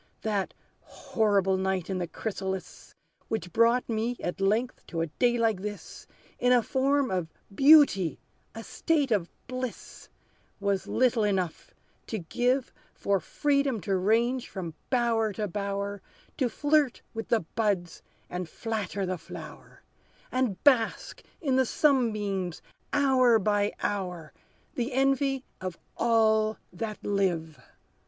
[0.23, 2.95] "That horrible night in the chrysalis,
[3.27, 6.07] Which brought me at length to a day like this,
[6.39, 8.19] In a form of beauty
[8.55, 10.09] a state of bliss,
[10.59, 11.75] Was little enough
[12.07, 16.01] to give For freedom to range from bower to bower,
[16.37, 19.83] To flirt with the buds, and flatter the flower,
[20.31, 24.33] And bask in the sunbeams hour by hour,
[24.73, 27.59] The envy of all that live.